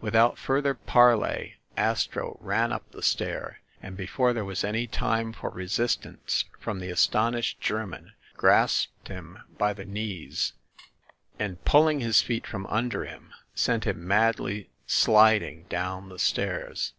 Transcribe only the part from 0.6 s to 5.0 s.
parley Astro ran up the stair, and, before there was any